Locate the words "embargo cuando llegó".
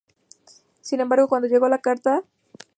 0.99-1.69